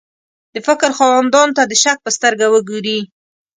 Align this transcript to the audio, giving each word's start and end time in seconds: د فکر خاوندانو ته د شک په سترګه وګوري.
د 0.53 0.55
فکر 0.67 0.89
خاوندانو 0.97 1.55
ته 1.57 1.63
د 1.67 1.73
شک 1.83 1.97
په 2.03 2.09
سترګه 2.17 2.45
وګوري. 2.53 2.99